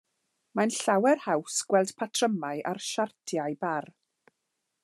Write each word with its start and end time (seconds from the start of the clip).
Mae'n 0.59 0.71
llawer 0.77 1.13
haws 1.25 1.59
gweld 1.73 1.93
patrymau 2.01 2.65
ar 2.73 2.83
siartiau 2.89 3.63
bar. 3.67 3.93